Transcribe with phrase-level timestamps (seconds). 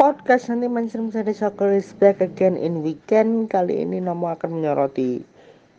[0.00, 0.48] Podcast.
[0.48, 3.52] Nanti mainstream Seri Soccer is back again in weekend.
[3.52, 5.20] Kali ini Nomo akan menyoroti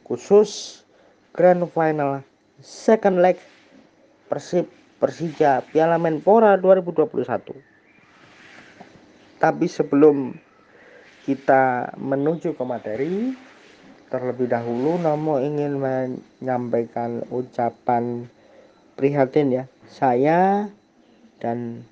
[0.06, 0.86] khusus
[1.34, 2.22] Grand Final
[2.62, 3.42] Second Leg
[4.29, 4.70] Persib
[5.02, 7.18] Persija Piala Menpora 2021
[9.42, 10.38] Tapi sebelum
[11.26, 13.33] kita menuju ke materi
[14.13, 18.30] Terlebih dahulu Nomo ingin menyampaikan ucapan
[18.94, 19.66] prihatin ya.
[19.90, 20.70] Saya
[21.42, 21.90] dan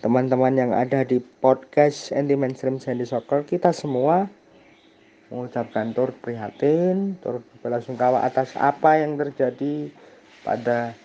[0.00, 4.32] teman-teman yang ada di podcast anti mainstream Sandy Soccer kita semua
[5.28, 9.92] mengucapkan turut prihatin turut belasungkawa atas apa yang terjadi
[10.40, 10.96] pada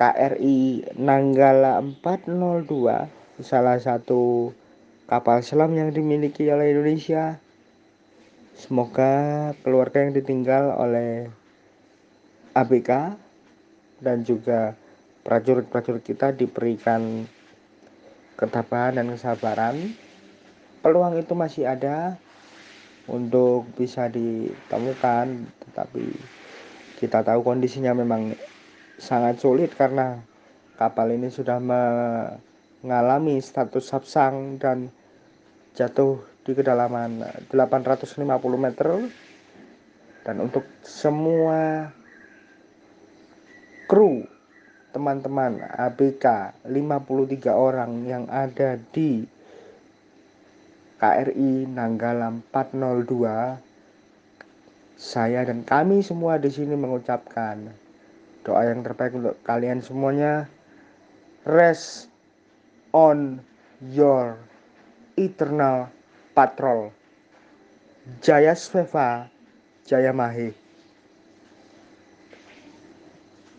[0.00, 4.56] KRI Nanggala 402 salah satu
[5.04, 7.38] kapal selam yang dimiliki oleh Indonesia.
[8.54, 11.26] Semoga keluarga yang ditinggal oleh
[12.54, 12.90] ABK
[14.00, 14.78] dan juga
[15.26, 17.26] prajurit-prajurit kita diberikan
[18.34, 19.94] ketabahan dan kesabaran.
[20.84, 22.20] Peluang itu masih ada
[23.08, 26.04] untuk bisa ditemukan tetapi
[27.00, 28.36] kita tahu kondisinya memang
[28.96, 30.22] sangat sulit karena
[30.78, 34.88] kapal ini sudah mengalami status sabsang dan
[35.74, 38.24] jatuh di kedalaman 850
[38.56, 38.88] meter.
[40.24, 41.92] Dan untuk semua
[43.84, 44.24] kru
[44.94, 49.26] teman-teman ABK 53 orang yang ada di
[51.02, 53.58] KRI Nanggala 402
[54.94, 57.74] saya dan kami semua di sini mengucapkan
[58.46, 60.46] doa yang terbaik untuk kalian semuanya.
[61.42, 62.06] Rest
[62.94, 63.42] on
[63.90, 64.38] your
[65.18, 65.90] eternal
[66.38, 66.94] patrol.
[68.22, 69.26] Jaya Sveva
[69.84, 70.54] Jaya Mahi.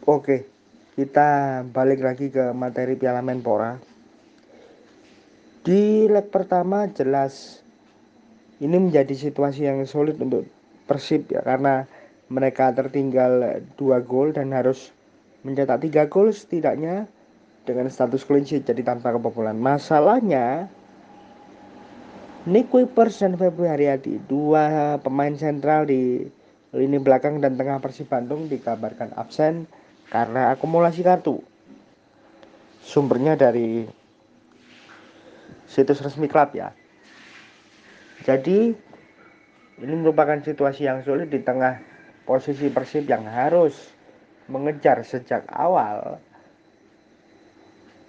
[0.07, 0.23] Oke.
[0.23, 0.54] okay
[0.95, 3.75] kita balik lagi ke materi Piala Menpora.
[5.59, 7.59] Di leg pertama jelas
[8.63, 10.47] ini menjadi situasi yang sulit untuk
[10.87, 11.83] Persib ya karena
[12.31, 14.95] mereka tertinggal dua gol dan harus
[15.43, 17.11] mencetak tiga gol setidaknya
[17.67, 19.59] dengan status clean sheet jadi tanpa kebobolan.
[19.59, 20.71] Masalahnya
[22.47, 26.23] Nick Wipers dan Febri Haryadi dua pemain sentral di
[26.71, 29.67] lini belakang dan tengah Persib Bandung dikabarkan absen
[30.09, 31.41] karena akumulasi kartu.
[32.85, 33.85] Sumbernya dari
[35.65, 36.71] situs resmi klub ya.
[38.25, 38.73] Jadi
[39.81, 41.81] ini merupakan situasi yang sulit di tengah
[42.23, 43.75] posisi Persib yang harus
[44.47, 46.21] mengejar sejak awal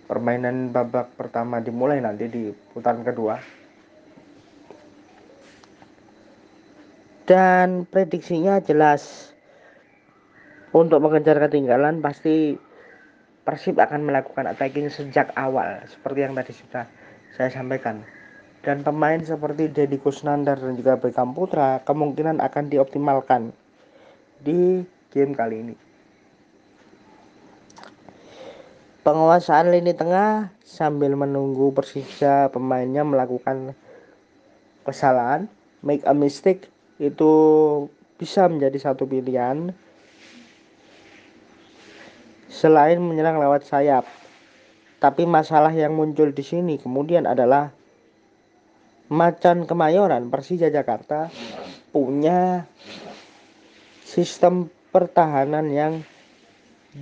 [0.07, 3.43] permainan babak pertama dimulai nanti di putaran kedua
[7.27, 9.35] dan prediksinya jelas
[10.77, 12.61] untuk mengejar ketinggalan pasti
[13.47, 16.85] Persib akan melakukan attacking sejak awal seperti yang tadi sudah
[17.39, 18.03] saya sampaikan.
[18.67, 23.55] Dan pemain seperti Deddy Kusnandar dan juga Beckham Putra kemungkinan akan dioptimalkan
[24.43, 24.83] di
[25.15, 25.75] game kali ini.
[29.07, 33.79] Penguasaan lini tengah sambil menunggu Persija pemainnya melakukan
[34.83, 35.47] kesalahan
[35.87, 36.67] make a mistake
[36.99, 37.33] itu
[38.19, 39.71] bisa menjadi satu pilihan
[42.57, 44.09] selain menyerang lewat sayap.
[44.97, 47.69] Tapi masalah yang muncul di sini kemudian adalah
[49.13, 51.29] Macan Kemayoran Persija Jakarta
[51.93, 52.65] punya
[54.03, 55.93] sistem pertahanan yang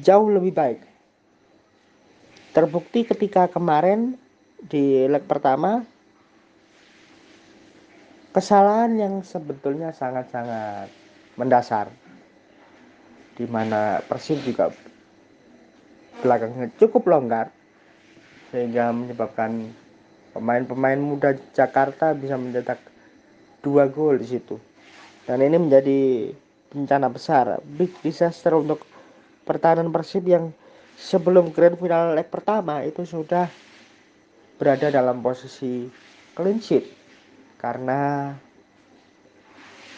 [0.03, 0.81] jauh lebih baik.
[2.50, 4.19] Terbukti ketika kemarin
[4.59, 5.86] di leg pertama
[8.34, 10.91] kesalahan yang sebetulnya sangat-sangat
[11.38, 11.86] mendasar
[13.38, 14.71] di mana Persib juga
[16.22, 17.50] belakangnya cukup longgar
[18.54, 19.75] sehingga menyebabkan
[20.36, 22.78] pemain-pemain muda Jakarta bisa mencetak
[23.64, 24.60] dua gol di situ
[25.26, 26.30] dan ini menjadi
[26.70, 28.82] bencana besar big disaster untuk
[29.47, 30.50] pertahanan Persib yang
[30.94, 33.50] sebelum grand final leg pertama itu sudah
[34.59, 35.91] berada dalam posisi
[36.34, 36.86] clean sheet
[37.59, 38.30] karena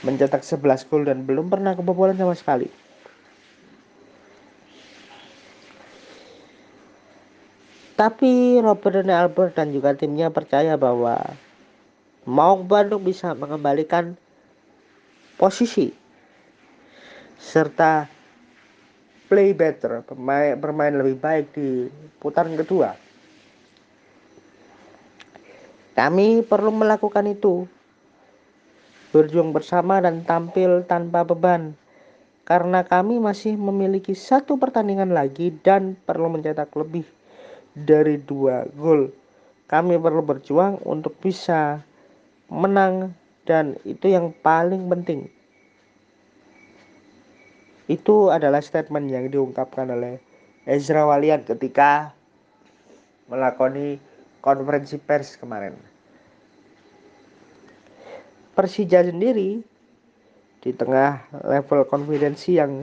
[0.05, 2.69] mencetak 11 gol dan belum pernah kebobolan sama sekali.
[7.97, 11.17] Tapi Robert dan Albert dan juga timnya percaya bahwa
[12.29, 14.21] mau Bandung bisa mengembalikan
[15.41, 15.97] posisi
[17.41, 18.05] serta
[19.33, 21.89] play better, bermain, bermain lebih baik di
[22.21, 22.93] putaran kedua.
[25.97, 27.65] Kami perlu melakukan itu.
[29.17, 31.73] Berjuang bersama dan tampil tanpa beban.
[32.45, 37.16] Karena kami masih memiliki satu pertandingan lagi dan perlu mencetak lebih
[37.77, 39.13] dari dua gol
[39.69, 41.85] kami perlu berjuang untuk bisa
[42.49, 43.13] menang
[43.45, 45.29] dan itu yang paling penting
[47.87, 50.19] itu adalah statement yang diungkapkan oleh
[50.67, 52.11] Ezra Walian ketika
[53.31, 54.03] melakoni
[54.43, 55.75] konferensi pers kemarin.
[58.59, 59.63] Persija sendiri
[60.59, 62.83] di tengah level konfidensi yang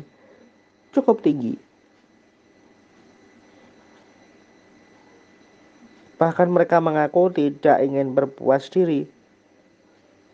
[0.95, 1.59] cukup tinggi.
[6.23, 9.03] Bahkan mereka mengaku tidak ingin berpuas diri.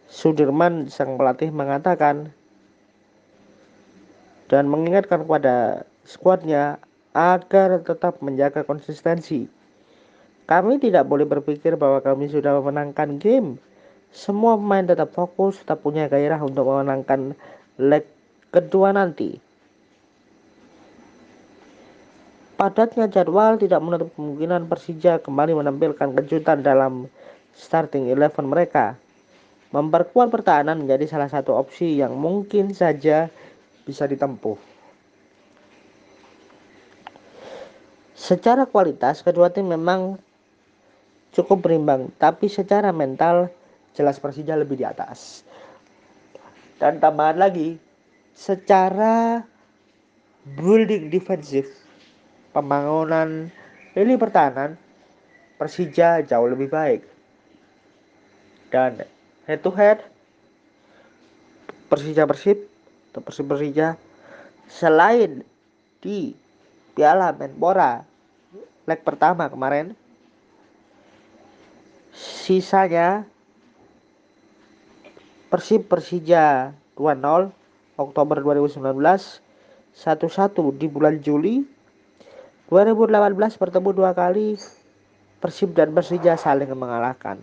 [0.05, 2.29] Sudirman sang pelatih mengatakan
[4.53, 6.77] dan mengingatkan kepada skuadnya
[7.17, 9.49] agar tetap menjaga konsistensi.
[10.45, 13.57] Kami tidak boleh berpikir bahwa kami sudah memenangkan game.
[14.13, 17.33] Semua pemain tetap fokus, tetap punya gairah untuk memenangkan
[17.81, 18.05] leg
[18.53, 19.41] kedua nanti.
[22.59, 27.07] Padatnya jadwal tidak menutup kemungkinan Persija kembali menampilkan kejutan dalam
[27.55, 28.99] starting eleven mereka.
[29.71, 33.31] Memperkuat pertahanan menjadi salah satu opsi yang mungkin saja
[33.87, 34.59] bisa ditempuh.
[38.11, 40.19] Secara kualitas kedua tim memang
[41.31, 43.47] cukup berimbang, tapi secara mental
[43.95, 45.47] jelas Persija lebih di atas.
[46.75, 47.79] Dan tambahan lagi,
[48.35, 49.47] secara
[50.59, 51.78] building defensif,
[52.59, 53.47] pembangunan
[53.95, 54.75] lini pertahanan
[55.55, 57.01] Persija jauh lebih baik.
[58.71, 59.03] Dan
[59.47, 60.03] head to head
[61.87, 62.69] Persija Persib
[63.09, 63.97] atau Persib Persija
[64.69, 65.41] selain
[66.03, 66.37] di
[66.93, 68.05] Piala Menpora
[68.85, 69.97] leg pertama kemarin
[72.13, 73.25] sisanya
[75.49, 77.49] Persib Persija 2-0
[77.97, 79.41] Oktober 2019
[79.97, 81.78] 1-1 di bulan Juli
[82.69, 84.55] 2018 bertemu dua kali
[85.41, 87.41] Persib dan Persija saling mengalahkan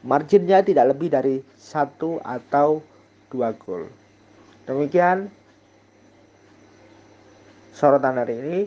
[0.00, 2.80] marginnya tidak lebih dari satu atau
[3.28, 3.86] dua gol
[4.66, 5.30] Demikian
[7.76, 8.60] sorotan hari ini.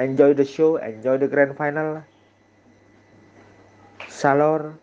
[0.00, 2.02] Enjoy the show, enjoy the grand final.
[4.10, 4.74] Salor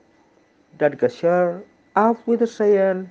[0.78, 1.66] dan Gasher,
[1.98, 3.10] auf Wiedersehen.